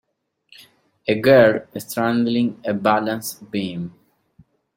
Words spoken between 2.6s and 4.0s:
a balance beam.